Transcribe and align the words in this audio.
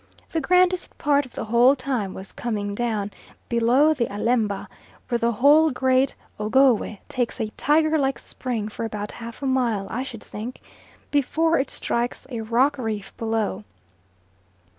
The 0.31 0.41
grandest 0.41 0.97
part 0.97 1.27
of 1.27 1.33
the 1.33 1.45
whole 1.45 1.75
time 1.75 2.15
was 2.15 2.31
coming 2.33 2.73
down, 2.73 3.11
below 3.49 3.93
the 3.93 4.11
Alemba, 4.11 4.67
where 5.07 5.19
the 5.19 5.33
whole 5.33 5.69
great 5.69 6.15
Ogowe 6.39 6.97
takes 7.07 7.39
a 7.39 7.49
tiger 7.49 7.99
like 7.99 8.17
spring 8.17 8.67
for 8.67 8.83
about 8.83 9.11
half 9.11 9.43
a 9.43 9.45
mile, 9.45 9.85
I 9.91 10.01
should 10.01 10.23
think, 10.23 10.59
before 11.11 11.59
it 11.59 11.69
strikes 11.69 12.25
a 12.31 12.41
rock 12.41 12.79
reef 12.79 13.15
below. 13.15 13.63